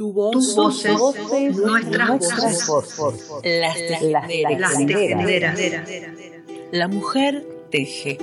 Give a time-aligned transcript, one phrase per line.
[0.00, 1.58] Tu voz, nuestras voces,
[3.44, 4.78] las tejenderas.
[6.72, 8.16] La mujer teje.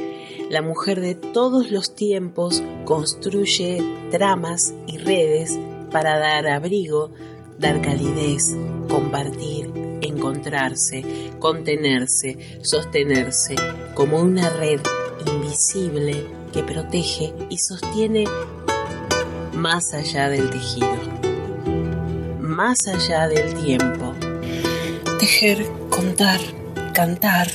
[0.50, 5.60] La mujer de todos los tiempos construye tramas y redes
[5.92, 7.12] para dar abrigo,
[7.60, 8.56] dar calidez,
[8.90, 9.72] compartir,
[10.02, 13.54] encontrarse, contenerse, sostenerse,
[13.94, 14.82] como una red
[15.28, 18.24] invisible que protege y sostiene
[19.54, 21.27] más allá del tejido,
[22.58, 24.16] más allá del tiempo.
[25.20, 26.40] Tejer, contar,
[26.92, 27.48] cantar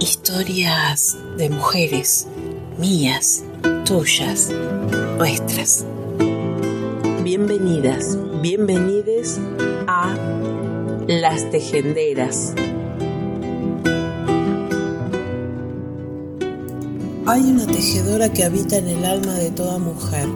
[0.00, 2.26] historias de mujeres,
[2.78, 3.44] mías,
[3.84, 4.50] tuyas,
[5.18, 5.86] nuestras.
[7.22, 9.38] Bienvenidas, bienvenides
[9.86, 10.12] a
[11.06, 12.54] Las Tejenderas.
[17.24, 20.26] Hay una tejedora que habita en el alma de toda mujer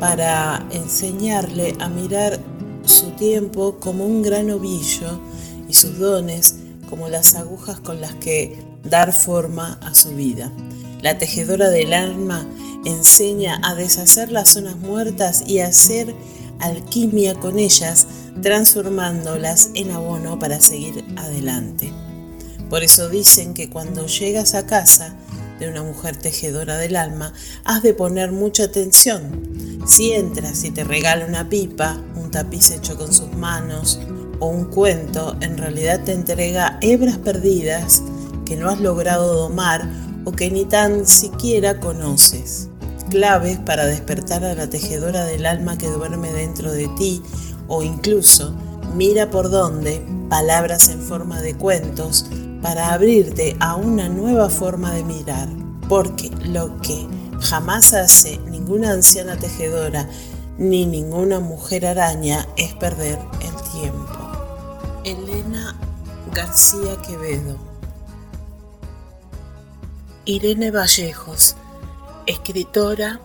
[0.00, 2.40] para enseñarle a mirar
[2.84, 5.20] su tiempo como un gran ovillo
[5.68, 6.56] y sus dones
[6.88, 10.50] como las agujas con las que dar forma a su vida.
[11.02, 12.46] La tejedora del alma
[12.84, 16.14] enseña a deshacer las zonas muertas y a hacer
[16.60, 18.06] alquimia con ellas,
[18.42, 21.92] transformándolas en abono para seguir adelante.
[22.68, 25.16] Por eso dicen que cuando llegas a casa
[25.60, 27.32] de una mujer tejedora del alma,
[27.64, 29.78] has de poner mucha atención.
[29.86, 34.00] Si entras y te regala una pipa, un tapiz hecho con sus manos
[34.40, 38.02] o un cuento, en realidad te entrega hebras perdidas
[38.44, 39.88] que no has logrado domar
[40.24, 42.70] o que ni tan siquiera conoces
[43.10, 47.20] claves para despertar a la tejedora del alma que duerme dentro de ti
[47.68, 48.54] o incluso
[48.94, 52.26] mira por dónde, palabras en forma de cuentos,
[52.62, 55.48] para abrirte a una nueva forma de mirar.
[55.88, 57.06] Porque lo que
[57.40, 60.08] jamás hace ninguna anciana tejedora
[60.58, 64.18] ni ninguna mujer araña es perder el tiempo.
[65.04, 65.74] Elena
[66.34, 67.56] García Quevedo
[70.26, 71.56] Irene Vallejos
[72.26, 73.20] escritora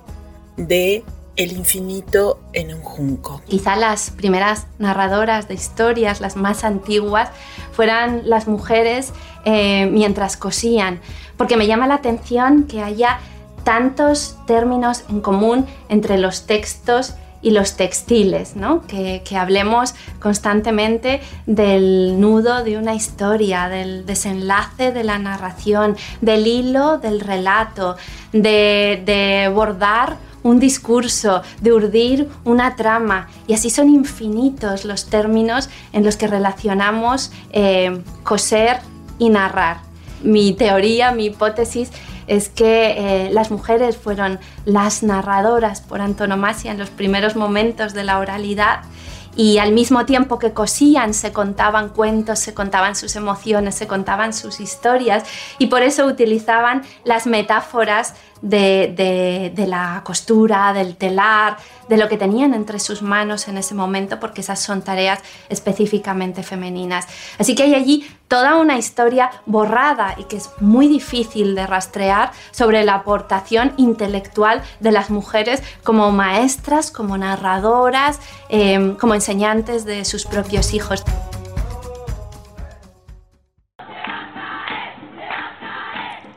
[0.57, 1.03] de
[1.35, 3.41] El infinito en un junco.
[3.47, 7.29] Quizá las primeras narradoras de historias, las más antiguas,
[7.71, 9.11] fueran las mujeres
[9.43, 11.01] eh, mientras cosían,
[11.37, 13.19] porque me llama la atención que haya
[13.65, 17.15] tantos términos en común entre los textos
[17.45, 18.81] y los textiles, ¿no?
[18.87, 26.97] que, hablemos constantemente del nudo de una historia, del desenlace de la narración, del hilo
[26.97, 27.97] del relato,
[28.33, 33.27] de, bordar un discurso, de urdir una trama.
[33.47, 38.77] Y así son infinitos los términos en los que relacionamos eh, coser
[39.17, 39.77] y narrar.
[40.21, 41.89] Mi teoría, mi hipótesis
[42.27, 42.93] es que
[43.25, 48.81] eh, las mujeres fueron las narradoras por antonomasia en los primeros momentos de la oralidad
[49.35, 54.33] y al mismo tiempo que cosían se contaban cuentos, se contaban sus emociones, se contaban
[54.33, 55.23] sus historias
[55.57, 61.57] y por eso utilizaban las metáforas de, la costura, del telar,
[61.87, 65.19] de lo que tenían entre sus manos en ese momento, porque esas son tareas
[65.49, 67.07] específicamente femeninas.
[67.37, 72.31] Así que hay allí toda una historia borrada y que es muy difícil de rastrear
[72.51, 78.19] sobre la aportación intelectual de las mujeres como maestras, como narradoras,
[78.49, 81.03] eh, como enseñantes de sus propios hijos.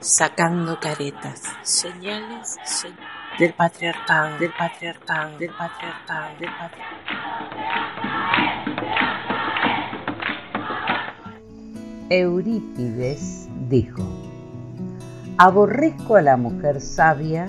[0.00, 2.56] sacando caretas, señales,
[3.38, 6.98] del patriarcado, del patriarcado, del patriarcado, del patriarcado.
[12.10, 14.02] Eurípides dijo,
[15.36, 17.48] aborrezco a la mujer sabia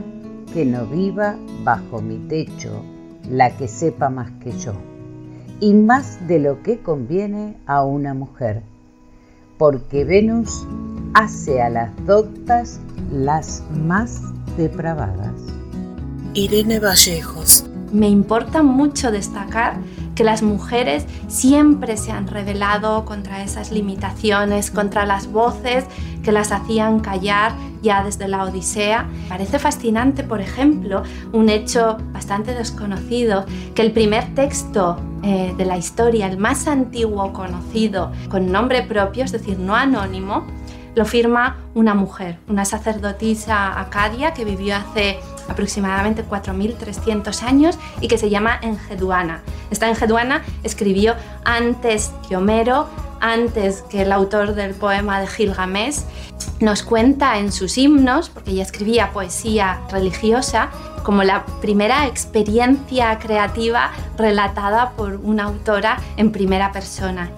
[0.54, 2.84] que no viva bajo mi techo,
[3.28, 4.74] la que sepa más que yo,
[5.60, 8.62] y más de lo que conviene a una mujer,
[9.58, 10.68] porque Venus
[11.16, 12.80] hace a las doctas
[13.12, 14.22] las más
[14.56, 15.59] depravadas.
[16.40, 17.66] Irene Vallejos.
[17.92, 19.80] Me importa mucho destacar
[20.16, 25.86] que las mujeres siempre se han rebelado contra esas limitaciones, contra las voces
[26.24, 29.08] que las hacían callar ya desde la Odisea.
[29.28, 31.04] Parece fascinante, por ejemplo,
[31.34, 37.34] un hecho bastante desconocido, que el primer texto eh, de la historia, el más antiguo
[37.34, 40.46] conocido, con nombre propio, es decir, no anónimo,
[40.96, 45.20] lo firma una mujer, una sacerdotisa acadia que vivió hace
[45.50, 49.42] aproximadamente 4.300 años y que se llama Engeduana.
[49.72, 52.88] Esta Engeduana escribió antes que Homero,
[53.20, 56.02] antes que el autor del poema de Gilgamesh
[56.60, 60.70] nos cuenta en sus himnos, porque ella escribía poesía religiosa,
[61.04, 67.32] como la primera experiencia creativa relatada por una autora en primera persona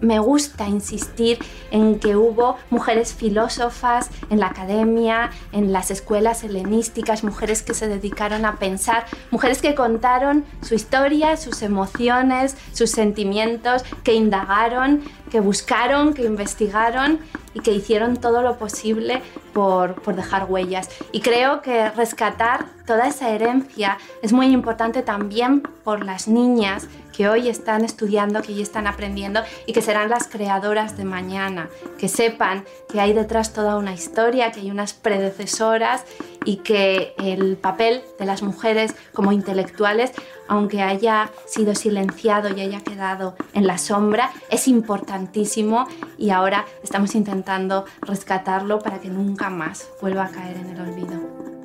[0.00, 1.38] me gusta insistir
[1.70, 7.88] en que hubo mujeres filósofas en la academia, en las escuelas helenísticas, mujeres que se
[7.88, 15.40] dedicaron a pensar, mujeres que contaron su historia, sus emociones, sus sentimientos, que indagaron, que
[15.40, 17.20] buscaron, que investigaron
[17.54, 19.22] y que hicieron todo lo posible
[19.52, 20.88] por, por, dejar huellas.
[21.12, 26.88] Y creo que rescatar toda esa herencia es muy importante también por las niñas
[27.20, 31.68] que hoy están estudiando, que hoy están aprendiendo y que serán las creadoras de mañana,
[31.98, 36.06] que sepan que hay detrás toda una historia, que hay unas predecesoras
[36.46, 40.12] y que el papel de las mujeres como intelectuales,
[40.48, 47.14] aunque haya sido silenciado y haya quedado en la sombra, es importantísimo y ahora estamos
[47.14, 51.59] intentando rescatarlo para que nunca más vuelva a caer en el olvido.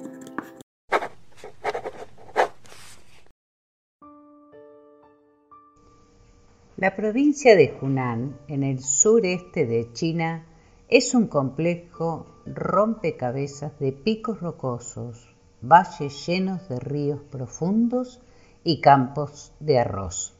[6.78, 10.46] La provincia de Hunan, en el sureste de China,
[10.90, 18.20] es un complejo rompecabezas de picos rocosos, valles llenos de ríos profundos
[18.66, 20.34] y campos de arroz.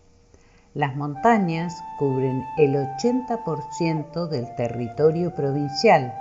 [0.74, 6.14] Las montañas cubren el 80% del territorio provincial,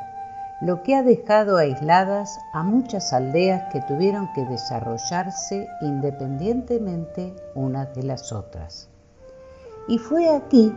[0.61, 8.05] lo que ha dejado aisladas a muchas aldeas que tuvieron que desarrollarse independientemente unas de
[8.05, 8.94] las otras.
[9.87, 10.73] Y fue aquí,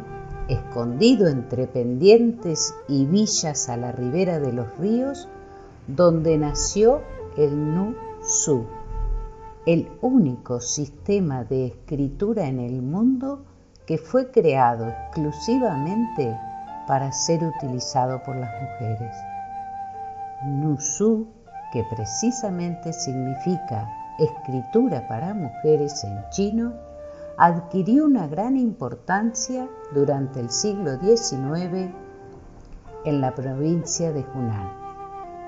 [0.48, 5.28] escondido entre pendientes y villas a la ribera de los ríos,
[5.88, 7.02] donde nació
[7.38, 8.66] el Nu Su,
[9.66, 13.46] el único sistema de escritura en el mundo
[13.86, 16.38] que fue creado exclusivamente
[16.88, 19.16] para ser utilizado por las mujeres.
[20.80, 21.28] Su,
[21.72, 23.90] que precisamente significa
[24.20, 26.74] escritura para mujeres en chino,
[27.38, 31.94] adquirió una gran importancia durante el siglo XIX
[33.06, 34.72] en la provincia de Hunan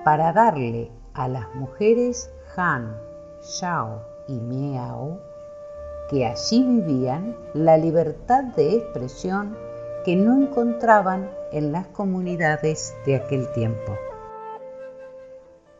[0.05, 2.95] para darle a las mujeres Han,
[3.41, 5.19] Shao y Miao
[6.09, 9.55] que allí vivían la libertad de expresión
[10.03, 14.08] que no encontraban en las comunidades de aquel tiempo.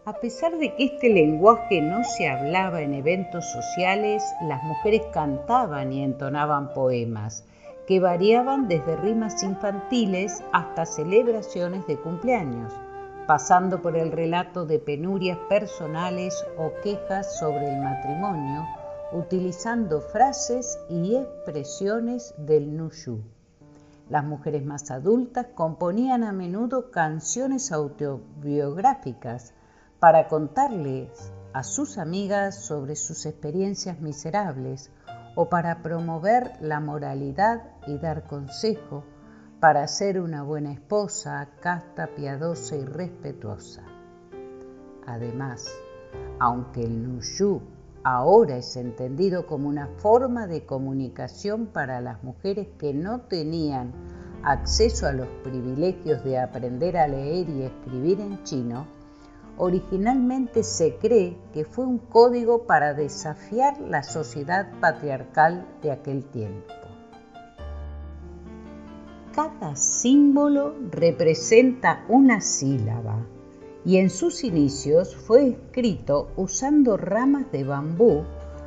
[0.09, 5.93] A pesar de que este lenguaje no se hablaba en eventos sociales, las mujeres cantaban
[5.93, 7.45] y entonaban poemas,
[7.85, 12.73] que variaban desde rimas infantiles hasta celebraciones de cumpleaños,
[13.27, 18.65] pasando por el relato de penurias personales o quejas sobre el matrimonio,
[19.11, 23.21] utilizando frases y expresiones del Nushu.
[24.09, 29.53] Las mujeres más adultas componían a menudo canciones autobiográficas,
[29.99, 34.91] para contarles a sus amigas sobre sus experiencias miserables
[35.35, 39.03] o para promover la moralidad y dar consejo
[39.59, 43.83] para ser una buena esposa, casta, piadosa y respetuosa.
[45.05, 45.67] Además,
[46.39, 47.61] aunque el Nushu
[48.03, 53.91] ahora es entendido como una forma de comunicación para las mujeres que no tenían
[54.43, 58.98] acceso a los privilegios de aprender a leer y escribir en chino,
[59.59, 66.73] originalmente se cree que fue un código para desafiar la sociedad patriarcal de aquel tiempo.
[69.35, 73.25] Cada símbolo representa una sílaba
[73.85, 78.23] y en sus inicios fue escrito usando ramas de bambú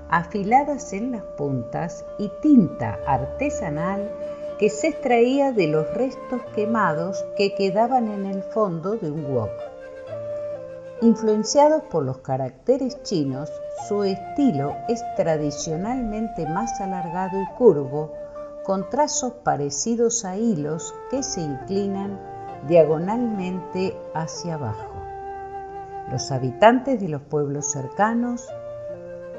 [0.09, 4.11] afiladas en las puntas y tinta artesanal
[4.59, 9.72] que se extraía de los restos quemados que quedaban en el fondo de un wok.
[11.03, 13.51] Influenciados por los caracteres chinos,
[13.89, 18.13] su estilo es tradicionalmente más alargado y curvo,
[18.63, 22.21] con trazos parecidos a hilos que se inclinan
[22.69, 24.95] diagonalmente hacia abajo.
[26.09, 28.49] Los habitantes de los pueblos cercanos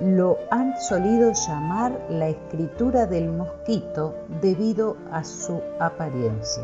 [0.01, 6.63] lo han solido llamar la escritura del mosquito debido a su apariencia.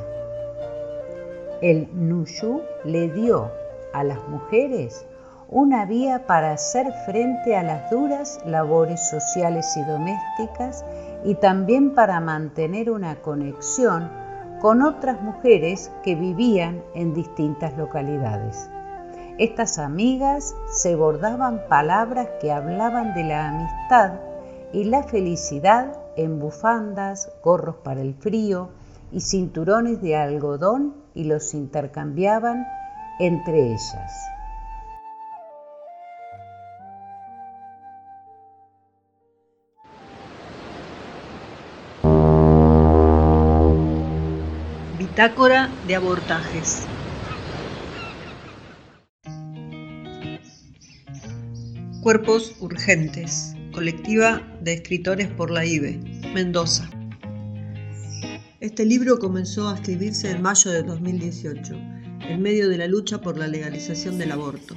[1.62, 3.50] El Nushu le dio
[3.94, 5.06] a las mujeres
[5.52, 10.86] una vía para hacer frente a las duras labores sociales y domésticas
[11.24, 14.12] y también para mantener una conexión
[14.62, 18.70] con otras mujeres que vivían en distintas localidades.
[19.40, 24.20] Estas amigas se bordaban palabras que hablaban de la amistad
[24.72, 28.70] y la felicidad en bufandas, gorros para el frío
[29.12, 32.68] y cinturones de algodón y los intercambiaban
[33.20, 34.30] entre ellas.
[44.98, 46.88] Bitácora de abortajes.
[52.02, 53.54] Cuerpos urgentes.
[53.74, 56.00] Colectiva de escritores por la IBE,
[56.34, 56.90] Mendoza.
[58.62, 61.76] Este libro comenzó a escribirse en mayo de 2018,
[62.30, 64.76] en medio de la lucha por la legalización del aborto.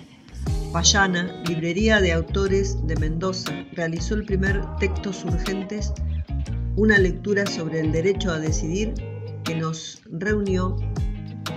[0.72, 5.92] Payana, librería de autores de Mendoza, realizó el primer Textos Urgentes,
[6.76, 8.94] una lectura sobre el derecho a decidir
[9.44, 10.76] que nos reunió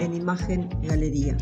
[0.01, 1.37] en Imagen Galería.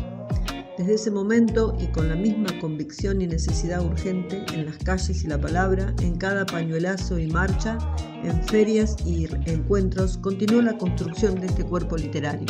[0.78, 5.26] Desde ese momento y con la misma convicción y necesidad urgente en las calles y
[5.26, 7.76] la palabra, en cada pañuelazo y marcha,
[8.22, 12.46] en ferias y encuentros, continuó la construcción de este cuerpo literario.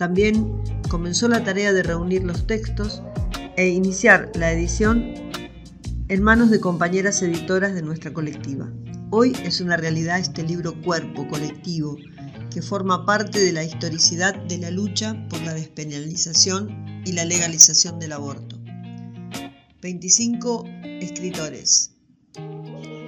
[0.00, 3.02] También comenzó la tarea de reunir los textos
[3.58, 5.12] e iniciar la edición
[6.08, 8.72] en manos de compañeras editoras de nuestra colectiva.
[9.10, 11.98] Hoy es una realidad este libro cuerpo colectivo
[12.50, 17.98] que forma parte de la historicidad de la lucha por la despenalización y la legalización
[17.98, 18.58] del aborto.
[19.82, 20.64] 25
[21.02, 21.90] escritores,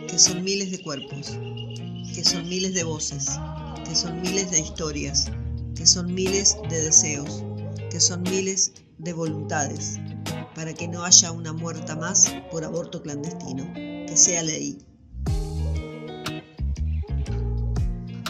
[0.09, 1.39] que son miles de cuerpos,
[2.15, 3.31] que son miles de voces,
[3.83, 5.33] que son miles de historias,
[5.75, 7.45] que son miles de deseos,
[7.91, 9.99] que son miles de voluntades,
[10.55, 14.79] para que no haya una muerta más por aborto clandestino, que sea ley.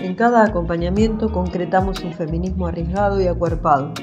[0.01, 3.95] En cada acompañamiento concretamos un feminismo arriesgado y acuerpado,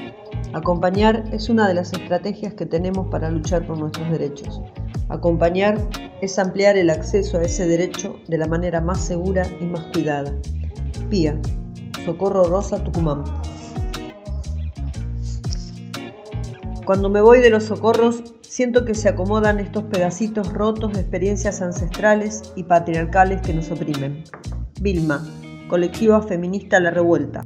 [0.52, 4.60] Acompañar es una de las estrategias que tenemos para luchar por nuestros derechos.
[5.08, 5.78] Acompañar
[6.22, 10.34] es ampliar el acceso a ese derecho de la manera más segura y más cuidada.
[11.08, 11.40] Pía,
[12.04, 13.24] Socorro Rosa, Tucumán.
[16.86, 21.60] Cuando me voy de los socorros, siento que se acomodan estos pedacitos rotos de experiencias
[21.62, 24.24] ancestrales y patriarcales que nos oprimen.
[24.80, 25.24] Vilma,
[25.68, 27.44] colectiva feminista La Revuelta.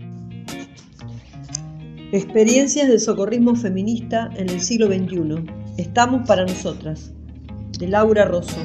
[2.12, 5.44] Experiencias de socorrismo feminista en el siglo XXI.
[5.78, 7.12] Estamos para nosotras.
[7.78, 8.60] De Laura Rosso.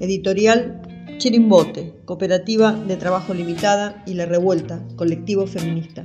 [0.00, 0.83] Editorial
[1.18, 6.04] Chirimbote, Cooperativa de Trabajo Limitada y La Revuelta, Colectivo Feminista.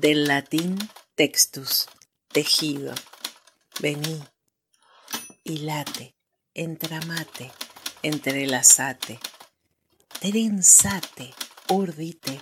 [0.00, 0.78] Del latín
[1.16, 1.88] textus,
[2.28, 2.94] tejido.
[3.80, 4.22] Vení,
[5.42, 6.14] hilate,
[6.54, 7.50] entramate,
[8.04, 9.18] entrelazate,
[10.20, 11.34] trenzate,
[11.68, 12.38] urdite,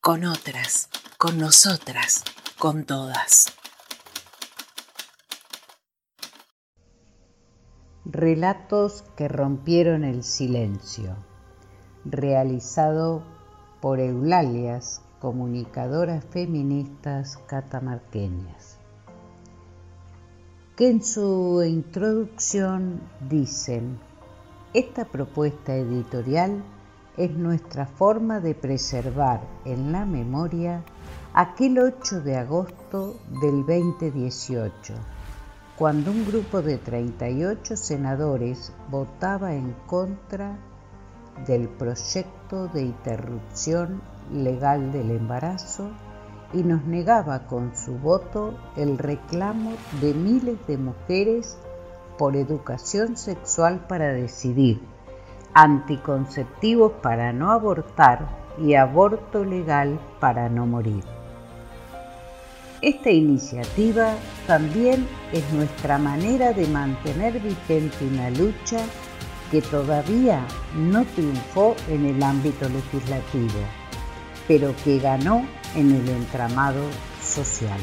[0.00, 2.22] con otras, con nosotras,
[2.56, 3.52] con todas.
[8.04, 11.16] Relatos que rompieron el silencio,
[12.04, 13.24] realizado
[13.80, 18.76] por Eulalias, comunicadoras feministas catamarqueñas,
[20.76, 23.00] que en su introducción
[23.30, 23.98] dicen,
[24.74, 26.62] esta propuesta editorial
[27.16, 30.84] es nuestra forma de preservar en la memoria
[31.32, 34.92] aquel 8 de agosto del 2018,
[35.78, 40.58] cuando un grupo de 38 senadores votaba en contra
[41.46, 44.02] del proyecto de interrupción
[44.32, 45.90] legal del embarazo
[46.52, 51.58] y nos negaba con su voto el reclamo de miles de mujeres
[52.16, 54.80] por educación sexual para decidir,
[55.52, 58.28] anticonceptivos para no abortar
[58.58, 61.02] y aborto legal para no morir.
[62.82, 64.12] Esta iniciativa
[64.46, 68.78] también es nuestra manera de mantener vigente una lucha
[69.50, 73.60] que todavía no triunfó en el ámbito legislativo,
[74.46, 76.82] pero que ganó en el entramado
[77.22, 77.78] social.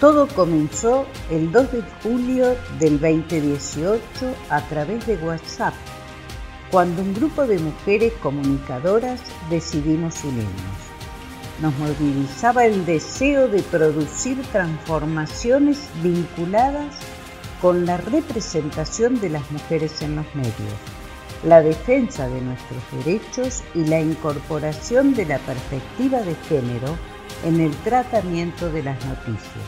[0.00, 4.00] Todo comenzó el 2 de julio del 2018
[4.50, 5.74] a través de WhatsApp,
[6.70, 10.84] cuando un grupo de mujeres comunicadoras decidimos unirnos.
[11.62, 16.94] Nos movilizaba el deseo de producir transformaciones vinculadas
[17.62, 20.54] con la representación de las mujeres en los medios,
[21.44, 26.96] la defensa de nuestros derechos y la incorporación de la perspectiva de género
[27.44, 29.64] en el tratamiento de las noticias.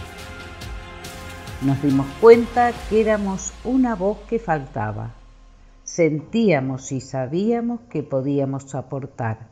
[1.62, 5.11] Nos dimos cuenta que éramos una voz que faltaba.
[5.85, 9.49] Sentíamos y sabíamos que podíamos aportar,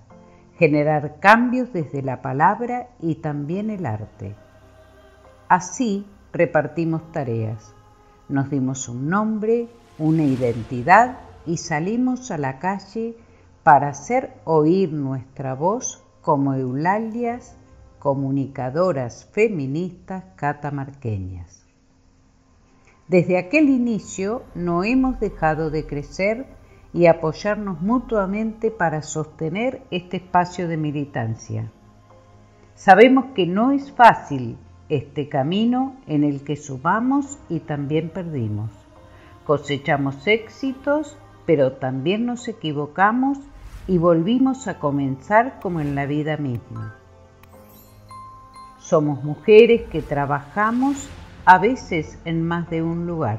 [0.58, 4.34] generar cambios desde la palabra y también el arte.
[5.48, 7.74] Así repartimos tareas
[8.28, 13.16] nos dimos un nombre, una identidad y salimos a la calle
[13.62, 17.56] para hacer oír nuestra voz como Eulalias,
[17.98, 21.64] comunicadoras feministas catamarqueñas.
[23.08, 26.46] Desde aquel inicio no hemos dejado de crecer
[26.94, 31.70] y apoyarnos mutuamente para sostener este espacio de militancia.
[32.74, 34.56] Sabemos que no es fácil
[34.88, 38.70] este camino en el que sumamos y también perdimos.
[39.44, 43.38] Cosechamos éxitos, pero también nos equivocamos
[43.86, 46.96] y volvimos a comenzar como en la vida misma.
[48.78, 51.08] Somos mujeres que trabajamos
[51.44, 53.38] a veces en más de un lugar.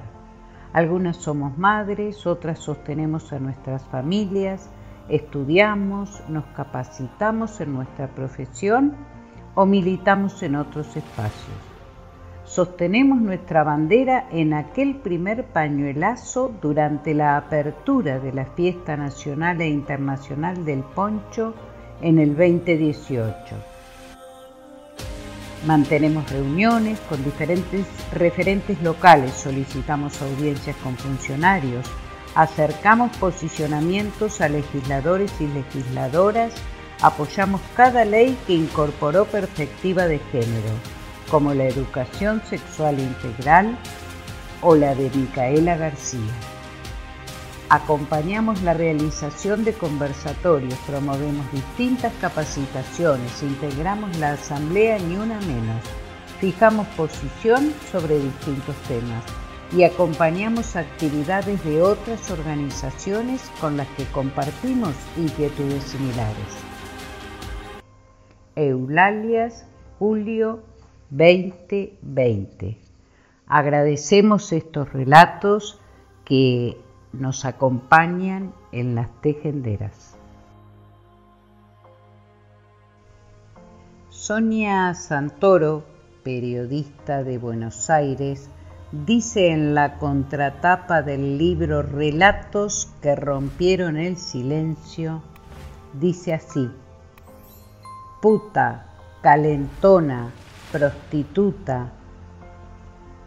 [0.74, 4.70] Algunas somos madres, otras sostenemos a nuestras familias,
[5.08, 8.94] estudiamos, nos capacitamos en nuestra profesión
[9.56, 11.75] o militamos en otros espacios.
[12.56, 19.68] Sostenemos nuestra bandera en aquel primer pañuelazo durante la apertura de la Fiesta Nacional e
[19.68, 21.54] Internacional del Poncho
[22.00, 23.36] en el 2018.
[25.68, 31.86] Mantenemos reuniones con diferentes referentes locales, solicitamos audiencias con funcionarios,
[32.36, 36.54] acercamos posicionamientos a legisladores y legisladoras
[37.02, 40.70] apoyamos cada ley que incorporó perspectiva de género,
[41.30, 43.78] como la educación sexual integral
[44.62, 46.34] o la de Micaela García.
[47.70, 55.82] Acompañamos la realización de conversatorios, promovemos distintas capacitaciones, integramos la asamblea ni una menos,
[56.40, 59.24] fijamos posición sobre distintos temas
[59.76, 66.66] y acompañamos actividades de otras organizaciones con las que compartimos inquietudes similares.
[68.56, 69.66] Eulalias,
[69.98, 70.64] julio
[71.10, 72.78] 2020.
[73.48, 75.80] Agradecemos estos relatos
[76.24, 76.78] que
[77.14, 80.16] nos acompañan en las tejenderas.
[84.10, 85.84] Sonia Santoro,
[86.24, 88.50] periodista de Buenos Aires,
[88.92, 95.22] dice en la contratapa del libro Relatos que rompieron el silencio,
[95.94, 96.72] dice así,
[98.22, 98.88] puta,
[99.22, 100.32] calentona,
[100.76, 101.94] prostituta.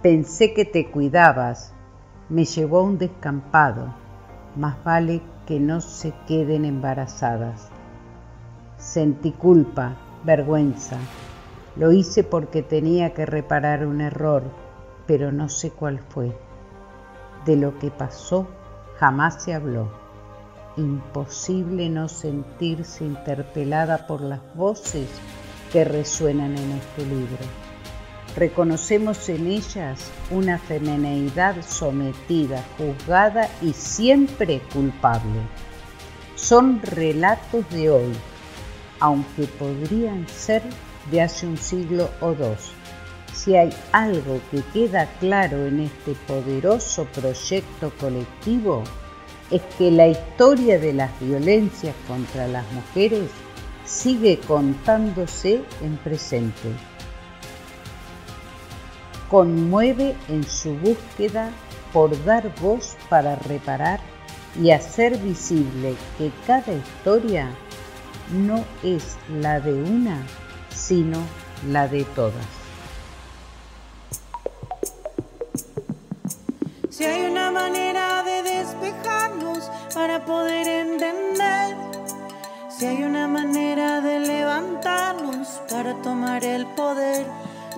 [0.02, 1.72] Pensé que te cuidabas,
[2.28, 3.94] me llevó a un descampado,
[4.54, 7.70] más vale que no se queden embarazadas.
[8.76, 10.98] Sentí culpa, vergüenza.
[11.76, 14.42] Lo hice porque tenía que reparar un error,
[15.06, 16.36] pero no sé cuál fue.
[17.46, 18.46] De lo que pasó
[18.98, 19.88] jamás se habló
[20.76, 25.08] imposible no sentirse interpelada por las voces
[25.72, 27.44] que resuenan en este libro.
[28.36, 30.00] Reconocemos en ellas
[30.30, 35.40] una femineidad sometida, juzgada y siempre culpable.
[36.36, 38.12] Son relatos de hoy,
[39.00, 40.62] aunque podrían ser
[41.10, 42.72] de hace un siglo o dos.
[43.34, 48.84] Si hay algo que queda claro en este poderoso proyecto colectivo,
[49.50, 53.30] es que la historia de las violencias contra las mujeres
[53.88, 56.68] sigue contándose en presente.
[59.30, 61.50] Conmueve en su búsqueda
[61.92, 64.00] por dar voz para reparar
[64.62, 67.50] y hacer visible que cada historia
[68.30, 70.22] no es la de una,
[70.74, 71.18] sino
[71.70, 72.46] la de todas.
[76.90, 81.97] Si hay una manera de despejarnos para poder entender,
[82.78, 87.26] si hay una manera de levantarnos para tomar el poder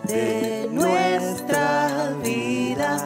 [0.05, 2.99] de nuestra vida.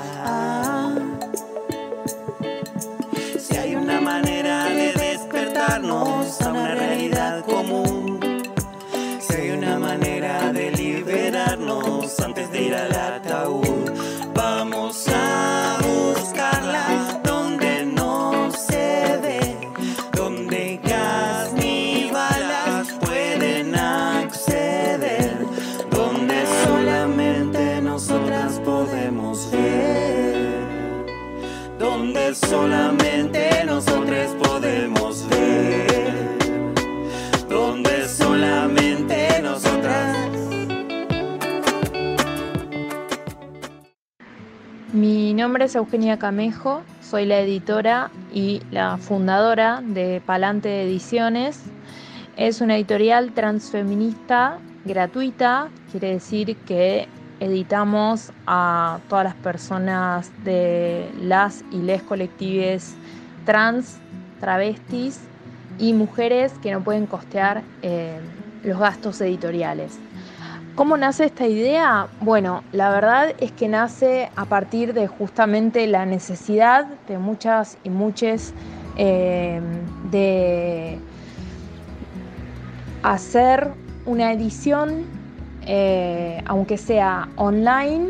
[3.39, 7.34] Si hay una manera de despertarnos a una realidad
[45.73, 51.63] Eugenia Camejo, soy la editora y la fundadora de Palante Ediciones.
[52.37, 57.09] Es una editorial transfeminista gratuita, quiere decir que
[57.41, 62.95] editamos a todas las personas de las y les colectives
[63.47, 63.97] trans,
[64.41, 65.19] travestis
[65.79, 68.21] y mujeres que no pueden costear eh,
[68.65, 69.99] los gastos editoriales.
[70.75, 72.09] ¿Cómo nace esta idea?
[72.19, 77.91] Bueno, la verdad es que nace a partir de justamente la necesidad de muchas y
[77.91, 78.53] muchos
[78.97, 79.61] eh,
[80.11, 80.99] de
[83.05, 83.71] hacer
[84.05, 85.05] una edición,
[85.65, 88.09] eh, aunque sea online,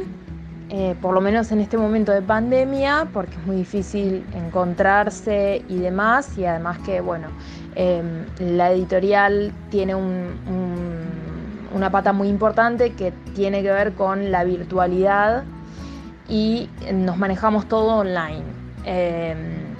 [0.71, 5.81] eh, por lo menos en este momento de pandemia, porque es muy difícil encontrarse y
[5.81, 7.29] demás, y además que, bueno,
[7.75, 10.33] em, la editorial tiene un-
[11.75, 15.45] una pata muy importante que tiene que ver con la virtualidad
[16.29, 18.45] y nos manejamos todo online.
[18.85, 19.75] Em,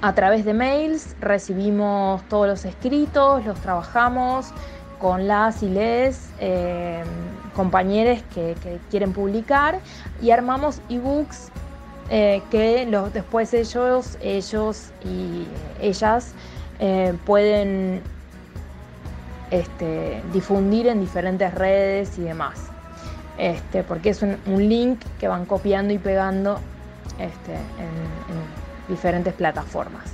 [0.00, 4.52] a través de mails recibimos todos los escritos, los trabajamos
[5.00, 7.02] con las y les eh,
[7.54, 8.54] compañeros que,
[8.90, 9.80] quieren publicar
[10.20, 11.50] y armamos ebooks
[12.10, 15.46] eh, que los, después ellos, ellos y
[15.80, 16.34] ellas
[16.78, 18.02] eh, pueden
[19.52, 22.58] este, difundir en diferentes redes y demás.
[23.38, 26.58] Este, porque es un, link que van copiando y pegando
[27.18, 30.04] este, en, en diferentes plataformas.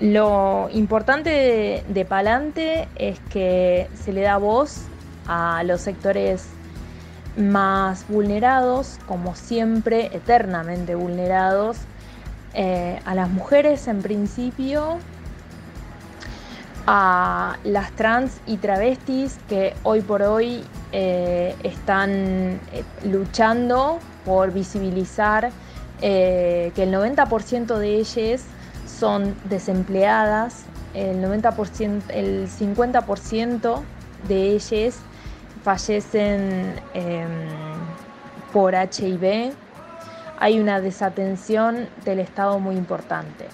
[0.00, 4.82] Lo importante de, de Palante es que se le da voz
[5.28, 6.48] a los sectores
[7.36, 11.78] más vulnerados, como siempre, eternamente vulnerados,
[12.54, 14.98] eh, a las mujeres en principio,
[16.86, 22.58] a las trans y travestis que hoy por hoy eh, están eh,
[23.04, 25.50] luchando por visibilizar
[26.00, 28.42] eh, que el 90% de ellas
[28.86, 30.64] son desempleadas,
[30.94, 33.80] el, 90%, el 50%
[34.26, 34.96] de ellas
[35.62, 37.24] fallecen eh,
[38.52, 39.52] por HIV,
[40.38, 43.46] hay una desatención del Estado muy importante.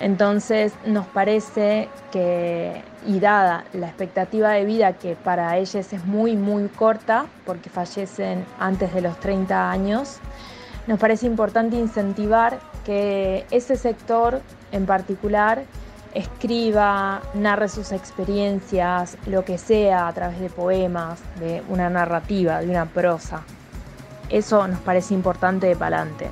[0.00, 6.36] Entonces nos parece que, y dada la expectativa de vida que para ellas es muy,
[6.36, 10.18] muy corta, porque fallecen antes de los 30 años,
[10.86, 14.40] nos parece importante incentivar que ese sector
[14.72, 15.64] en particular
[16.14, 22.70] escriba, narre sus experiencias, lo que sea, a través de poemas, de una narrativa, de
[22.70, 23.42] una prosa.
[24.30, 26.30] Eso nos parece importante de palante.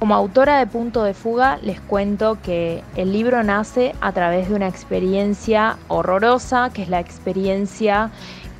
[0.00, 4.54] Como autora de Punto de Fuga, les cuento que el libro nace a través de
[4.54, 8.10] una experiencia horrorosa, que es la experiencia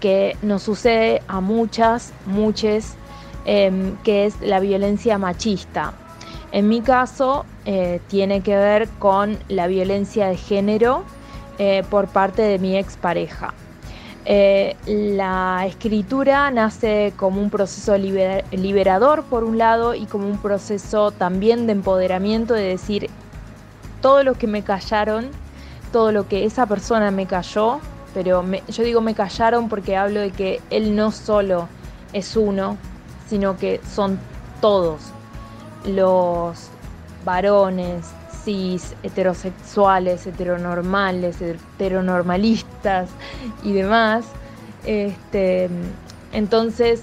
[0.01, 2.95] que nos sucede a muchas, muchas,
[3.47, 5.95] eh, que es la violencia machista.
[6.53, 11.05] En mi caso, eh, tiene que ver con la violencia de género
[11.59, 13.55] eh, por parte de mi expareja.
[14.27, 20.39] Eh, la escritura nace como un proceso liber liberador por un lado y como un
[20.39, 23.09] proceso también de empoderamiento de decir
[24.03, 25.31] todo lo que me callaron,
[25.91, 27.81] todo lo que esa persona me cayó,
[28.13, 31.69] pero yo digo me callaron porque hablo de que él no solo
[32.13, 32.77] es uno,
[33.27, 34.19] sino que son
[34.61, 35.01] todos.
[35.87, 36.69] Los
[37.25, 38.13] varones,
[38.47, 43.09] heterosexuales, heteronormales, heteronormalistas
[43.63, 44.25] y demás.
[44.87, 45.69] Este,
[46.33, 47.03] entonces,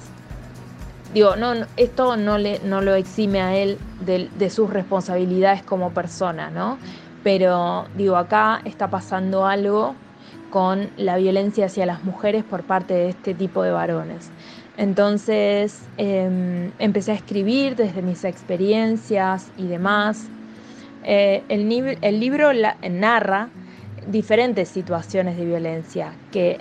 [1.14, 5.64] digo, no, no, esto no, le, no lo exime a él de, de, sus responsabilidades
[5.64, 6.78] como persona, ¿no?
[7.24, 9.96] Pero digo, acá está pasando algo
[10.50, 14.32] con la violencia hacia las mujeres por parte de este tipo de varones.
[14.78, 20.30] Entonces em, empecé a escribir desde mis experiencias y demás.
[21.10, 22.52] Eh, el, libro
[22.90, 23.48] narra
[24.08, 26.58] diferentes situaciones de violencia que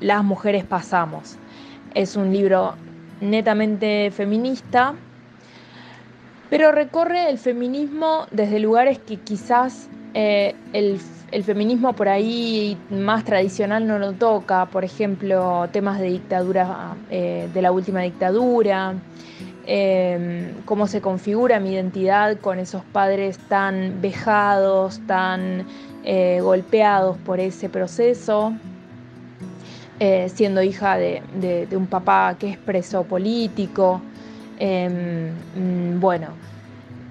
[0.00, 1.36] las mujeres pasamos.
[1.94, 2.74] Es un libro
[3.20, 4.94] netamente feminista,
[6.50, 10.98] pero recorre el feminismo desde lugares que quizás eh, el,
[11.44, 17.62] feminismo por ahí más tradicional no lo toca, por ejemplo, temas de dictadura, eh, de
[17.62, 18.94] la última dictadura,
[19.66, 25.66] em, cómo se configura mi identidad con esos padres tan vejados, tan
[26.04, 28.54] eh, golpeados por ese proceso.
[30.34, 34.02] siendo hija de, un papá que es preso político,
[34.58, 36.28] Em, mm, bueno,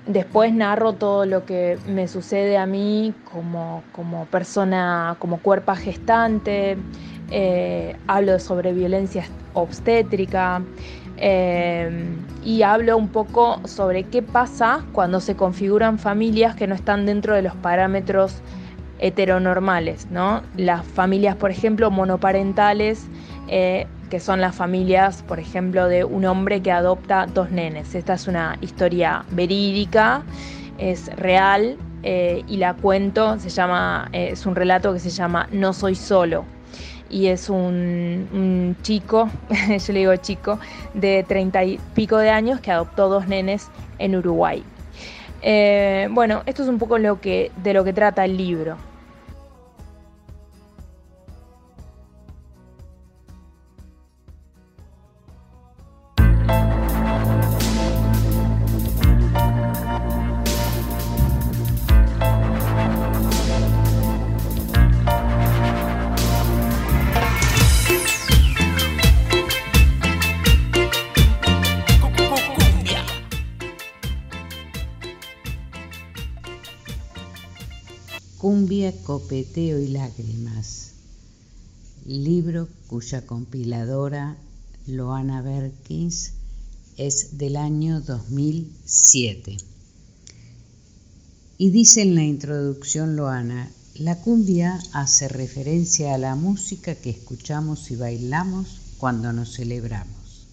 [0.08, 6.78] después narro todo lo que me sucede a mí como, como persona, como cuerpo gestante,
[7.30, 10.62] eh, hablo sobre violencia obstétrica
[11.18, 17.06] em, y hablo un poco sobre qué pasa cuando se configuran familias que no están
[17.06, 18.42] dentro de los parámetros
[19.00, 20.42] heteronormales, ¿no?
[20.56, 23.08] Las familias, por ejemplo, monoparentales
[23.48, 27.96] eh, que son las familias, por ejemplo, de un hombre que adopta dos nenes.
[27.96, 30.24] Esta es una historia verídica,
[30.78, 35.48] es real eh, y la cuento, se llama, eh, es un relato que se llama
[35.52, 36.46] No soy solo.
[37.16, 39.30] Y es un, chico,
[39.70, 40.60] yo le digo chico,
[40.94, 44.62] de treinta y pico de años que adoptó dos nenes en Uruguay.
[45.42, 48.76] Eh, bueno, esto es un poco lo que, de lo que trata el libro.
[79.36, 80.92] Copeteo y Lágrimas,
[82.06, 84.38] libro cuya compiladora
[84.88, 86.32] Loana Berkins
[86.96, 89.58] es del año 2007.
[91.58, 97.92] Y dice en la introducción Loana, la cumbia hace referencia a la música que escuchamos
[97.92, 100.48] y bailamos cuando nos celebramos.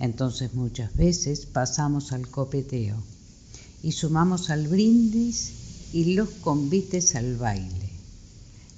[0.00, 2.96] Entonces muchas veces pasamos al copeteo
[3.84, 5.57] y sumamos al brindis
[5.92, 7.88] y los convites al baile.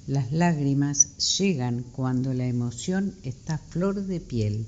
[0.07, 4.65] Las lágrimas llegan cuando la emoción está flor de piel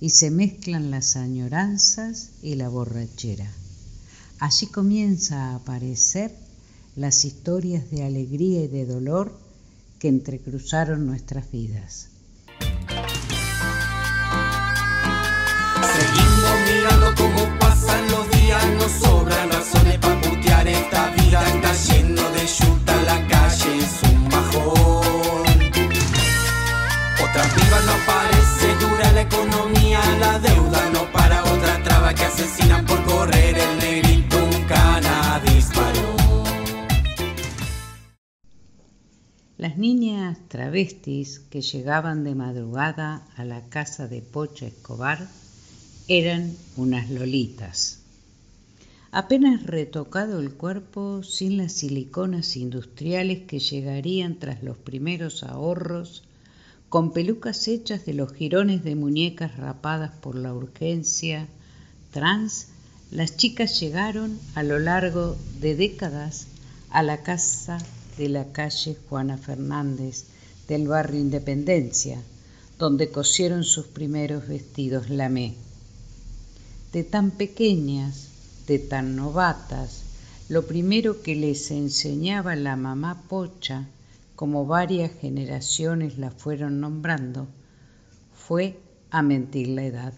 [0.00, 3.50] y se mezclan las añoranzas y la borrachera.
[4.38, 6.34] Allí comienza a aparecer
[6.96, 9.38] las historias de alegría y de dolor
[9.98, 12.08] que entrecruzaron nuestras vidas.
[39.80, 45.26] Niñas travestis que llegaban de madrugada a la casa de Pocha Escobar
[46.06, 48.00] eran unas lolitas.
[49.10, 56.24] Apenas retocado el cuerpo, sin las siliconas industriales que llegarían tras los primeros ahorros,
[56.90, 61.48] con pelucas hechas de los jirones de muñecas rapadas por la urgencia
[62.12, 62.68] trans,
[63.10, 66.48] las chicas llegaron a lo largo de décadas
[66.90, 67.78] a la casa
[68.20, 70.26] de la calle Juana Fernández
[70.68, 72.22] del barrio Independencia,
[72.78, 75.56] donde cosieron sus primeros vestidos lamé
[76.92, 78.28] de tan pequeñas,
[78.66, 80.02] de tan novatas,
[80.48, 83.86] lo primero que les enseñaba la mamá Pocha,
[84.34, 87.46] como varias generaciones la fueron nombrando,
[88.34, 88.80] fue
[89.10, 90.14] a mentir la edad.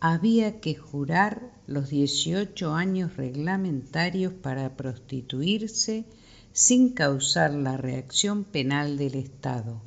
[0.00, 6.04] Había que jurar los 18 años reglamentarios para prostituirse
[6.54, 9.82] sin causar la reacción penal del Estado,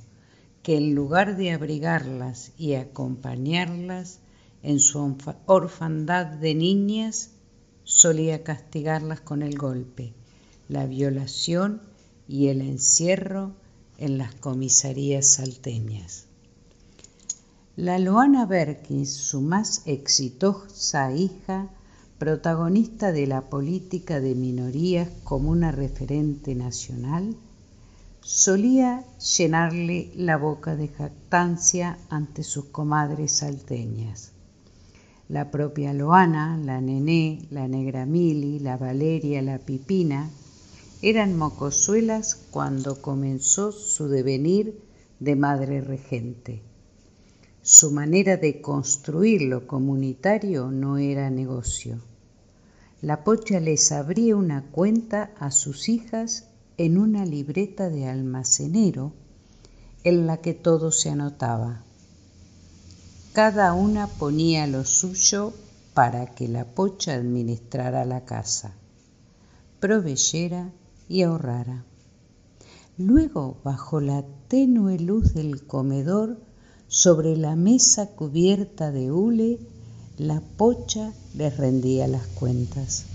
[0.64, 4.20] que en lugar de abrigarlas y acompañarlas,
[4.64, 7.30] en su orfandad de niñas
[7.86, 10.14] solía castigarlas con el golpe,
[10.68, 11.82] la violación
[12.28, 13.56] y el encierro
[13.98, 16.26] en las comisarías salteñas.
[17.78, 21.70] La Loana Berkins, su más exitosa hija,
[22.18, 27.36] protagonista de la política de minorías como una referente nacional,
[28.22, 29.06] solía
[29.38, 34.32] llenarle la boca de jactancia ante sus comadres salteñas.
[35.30, 40.30] La propia Loana, la Nené, la Negra Mili, la Valeria, la Pipina,
[41.02, 44.82] eran mocosuelas cuando comenzó su devenir
[45.20, 46.67] de madre regente.
[47.70, 52.00] Su manera de construir lo comunitario no era negocio.
[53.02, 56.46] La pocha les abría una cuenta a sus hijas
[56.78, 59.12] en una libreta de almacenero
[60.06, 61.84] en la que todo se anotaba.
[63.34, 65.52] Cada una ponía lo suyo
[65.94, 68.76] para que la pocha administrara la casa,
[69.82, 70.72] proveyera
[71.10, 71.84] y ahorrara.
[72.98, 76.47] Luego, bajo la tenue luz del comedor,
[76.88, 79.60] sobre la mesa cubierta de hule,
[80.18, 83.06] la pocha les rendía las cuentas.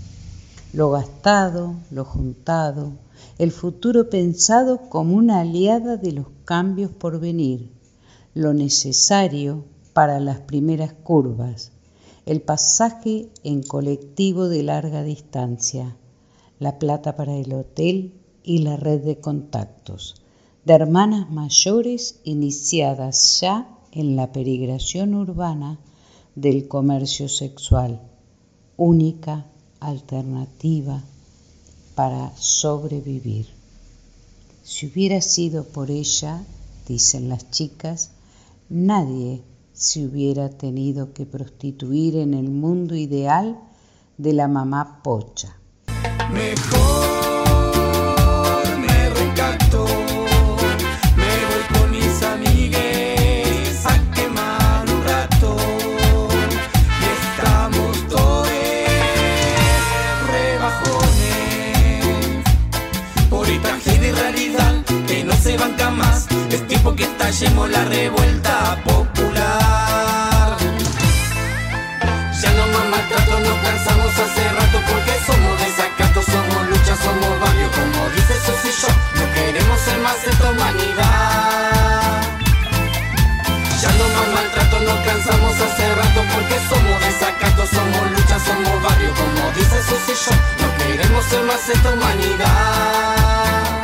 [0.73, 2.91] Lo gastado, lo juntado,
[3.37, 7.71] el futuro pensado como una aliada de los cambios por venir,
[8.33, 11.71] lo necesario para las primeras curvas,
[12.25, 15.95] el pasaje en colectivo de larga distancia,
[16.59, 20.22] la plata para el hotel y la red de contactos,
[20.65, 25.77] de hermanas mayores iniciadas ya en la perigración urbana
[26.35, 28.01] del comercio sexual,
[28.77, 29.45] única
[29.79, 31.03] alternativa
[31.95, 33.47] para sobrevivir.
[34.63, 36.43] Si hubiera sido por ella,
[36.87, 38.11] dicen las chicas,
[38.69, 43.59] nadie se hubiera tenido que prostituir en el mundo ideal
[44.17, 45.57] de la mamá pocha.
[46.31, 47.12] Mejor
[66.83, 70.57] Es tiempo que estallemos la revuelta popular.
[72.41, 77.69] Ya no más maltrato, nos cansamos hace rato porque somos desacatos, somos lucha, somos barrio,
[77.71, 82.21] como dice Susi yo, no queremos ser más esta humanidad.
[83.81, 89.13] Ya no más maltrato, nos cansamos hace rato porque somos desacatos, somos lucha, somos barrio,
[89.15, 93.82] como dice Susi yo, no queremos ser más esta humanidad.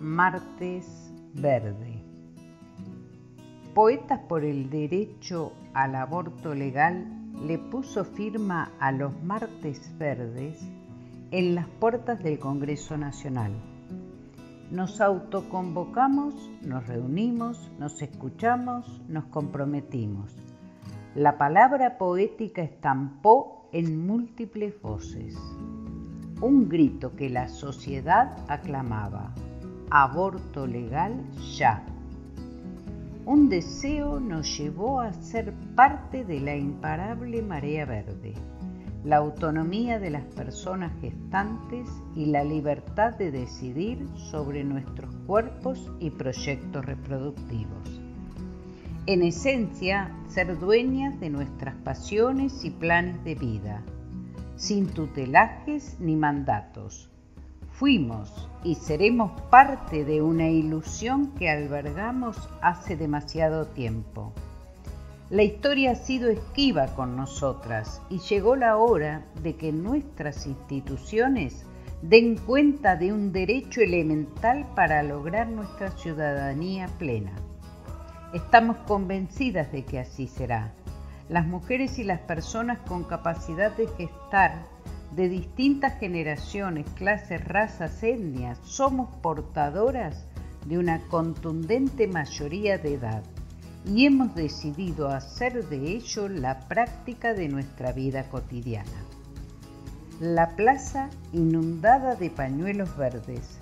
[0.00, 2.02] Martes Verde.
[3.74, 7.06] Poetas por el derecho al aborto legal
[7.46, 10.68] le puso firma a los Martes Verdes
[11.30, 13.52] en las puertas del Congreso Nacional.
[14.72, 20.34] Nos autoconvocamos, nos reunimos, nos escuchamos, nos comprometimos.
[21.14, 25.38] La palabra poética estampó en múltiples voces
[26.42, 29.32] un grito que la sociedad aclamaba,
[29.94, 31.12] aborto legal
[31.58, 31.84] ya.
[33.26, 38.32] Un deseo nos llevó a ser parte de la imparable marea verde,
[39.04, 46.08] la autonomía de las personas gestantes y la libertad de decidir sobre nuestros cuerpos y
[46.08, 48.00] proyectos reproductivos.
[49.04, 53.82] En esencia, ser dueñas de nuestras pasiones y planes de vida,
[54.56, 57.11] sin tutelajes ni mandatos.
[57.72, 64.32] Fuimos y seremos parte de una ilusión que albergamos hace demasiado tiempo.
[65.30, 71.64] La historia ha sido esquiva con nosotras y llegó la hora de que nuestras instituciones
[72.02, 77.32] den cuenta de un derecho elemental para lograr nuestra ciudadanía plena.
[78.34, 80.74] Estamos convencidas de que así será
[81.28, 84.66] las mujeres y las personas con capacidad de gestar
[85.14, 90.24] de distintas generaciones, clases, razas, etnias, somos portadoras
[90.66, 93.22] de una contundente mayoría de edad
[93.84, 98.90] y hemos decidido hacer de ello la práctica de nuestra vida cotidiana.
[100.20, 103.58] La plaza inundada de pañuelos verdes,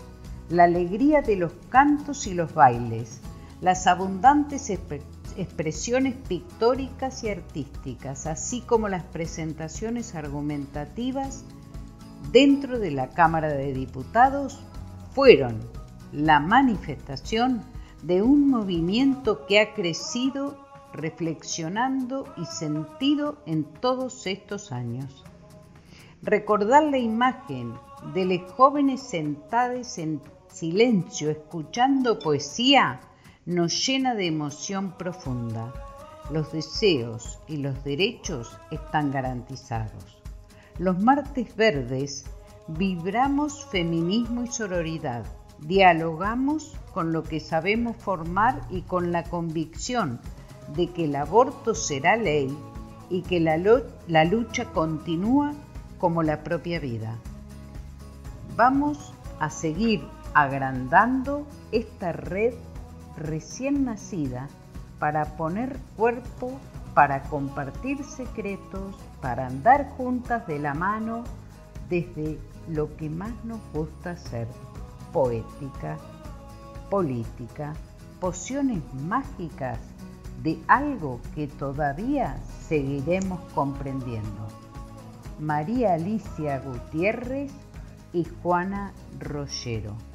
[0.51, 3.21] la alegría de los cantos y los bailes,
[3.61, 4.69] las abundantes
[5.37, 11.45] expresiones pictóricas y artísticas, así como las presentaciones argumentativas
[12.33, 14.61] dentro de la Cámara de Diputados,
[15.13, 15.59] fueron
[16.13, 17.63] la manifestación
[18.03, 20.59] de un movimiento que ha crecido
[20.93, 25.25] reflexionando y sentido en todos estos años.
[26.23, 27.75] Recordar la imagen
[28.15, 33.01] de los jóvenes sentados en silencio escuchando poesía
[33.47, 35.73] nos llena de emoción profunda.
[36.31, 40.21] Los deseos y los derechos están garantizados.
[40.79, 42.25] Los martes verdes
[42.69, 45.25] vibramos feminismo y sororidad.
[45.61, 50.21] Dialogamos con lo que sabemos formar y con la convicción
[50.77, 52.57] de que el aborto será ley
[53.09, 53.59] y que la,
[54.07, 55.55] la lucha continúa
[55.99, 57.19] como la propia vida.
[58.57, 62.55] Vamos a seguir agrandando esta red
[63.21, 64.49] recién nacida
[64.99, 66.59] para poner cuerpo,
[66.95, 71.25] para compartir secretos, para andar juntas de la mano
[71.89, 74.49] desde lo que más nos gusta hacer,
[75.13, 75.99] poética,
[76.91, 77.75] política,
[78.21, 79.79] pociones mágicas
[80.43, 82.37] de algo que todavía
[82.69, 84.49] seguiremos comprendiendo.
[85.39, 87.53] María Alicia Gutiérrez
[88.13, 90.10] y Juana Rollero.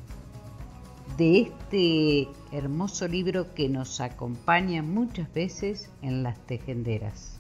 [1.17, 7.39] De este hermoso libro que nos acompaña muchas veces en las tejenderas.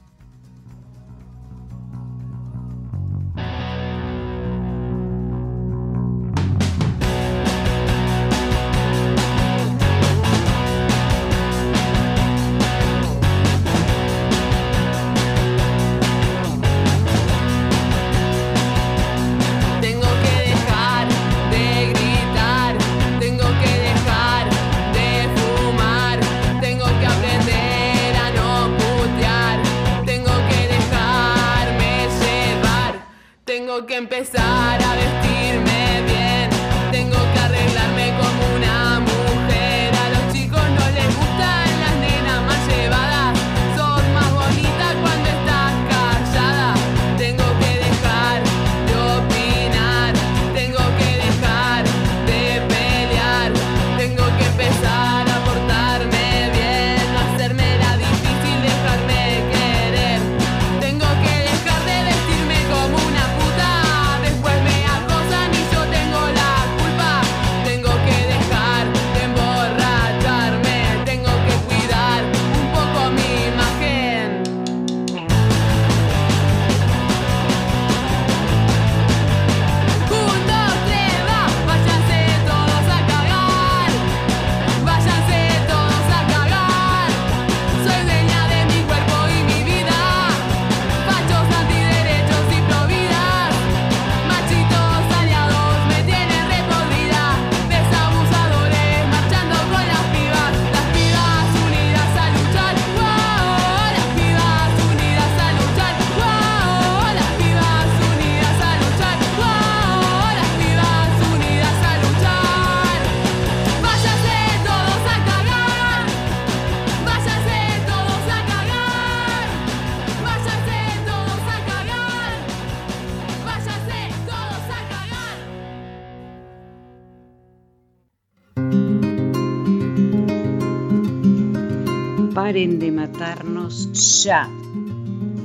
[134.25, 134.49] Ya.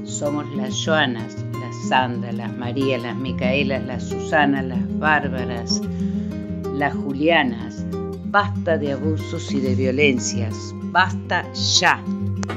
[0.05, 5.83] Somos las Joanas, las Sandra, las María, las Micaelas, las Susanas, las Bárbaras,
[6.75, 7.85] las Julianas.
[8.25, 10.57] Basta de abusos y de violencias.
[10.85, 12.03] Basta ya.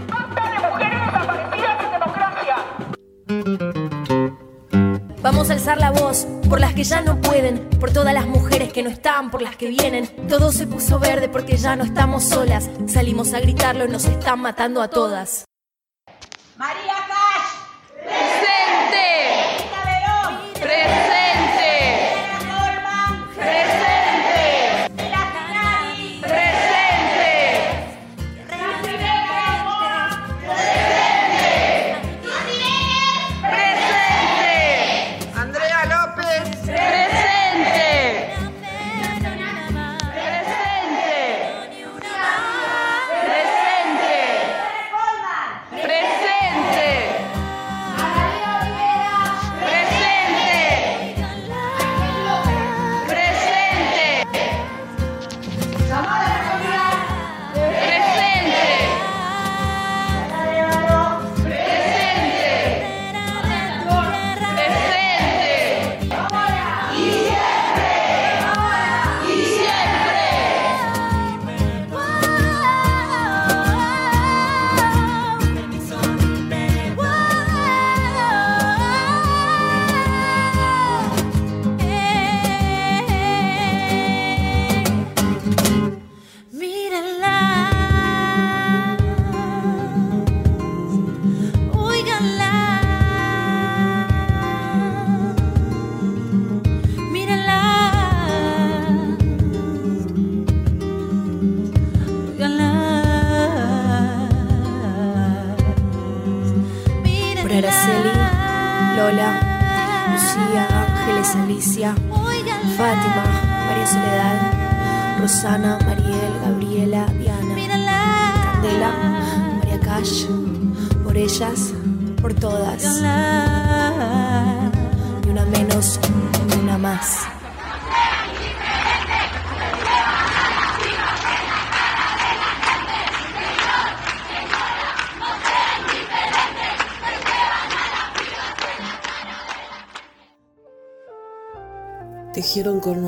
[0.07, 2.55] ¡Basta de mujeres desaparecidas en democracia!
[5.21, 8.71] Vamos a alzar la voz por las que ya no pueden, por todas las mujeres
[8.71, 10.07] que no están, por las que vienen.
[10.29, 12.69] Todo se puso verde porque ya no estamos solas.
[12.87, 15.43] Salimos a gritarlo y nos están matando a todas.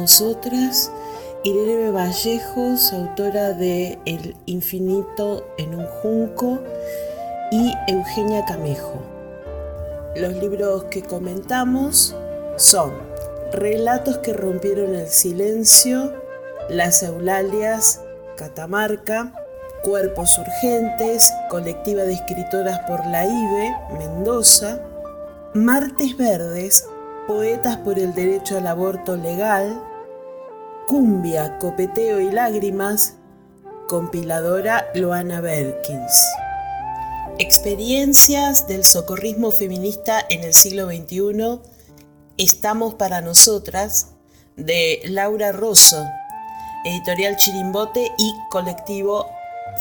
[0.05, 0.91] Nosotras
[1.43, 6.59] Irene Vallejos, autora de El infinito en un junco,
[7.49, 9.01] y Eugenia Camejo.
[10.15, 12.15] Los libros que comentamos
[12.55, 12.93] son
[13.51, 16.13] Relatos que rompieron el silencio,
[16.69, 18.01] Las Eulalias,
[18.37, 19.33] Catamarca,
[19.83, 24.81] Cuerpos Urgentes, colectiva de escritoras por la IBE, Mendoza,
[25.55, 26.87] Martes Verdes,
[27.27, 29.81] Poetas por el Derecho al Aborto Legal,
[30.87, 33.15] Cumbia, Copeteo y Lágrimas,
[33.87, 36.23] compiladora Loana Berkins.
[37.39, 41.59] Experiencias del socorrismo feminista en el siglo XXI,
[42.37, 44.11] Estamos para nosotras,
[44.57, 46.05] de Laura Rosso,
[46.83, 49.25] editorial Chirimbote y colectivo